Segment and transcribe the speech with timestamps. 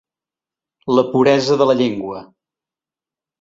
[0.99, 2.25] La puresa de la llengua.